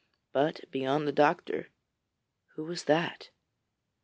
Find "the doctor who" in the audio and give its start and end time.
1.07-2.63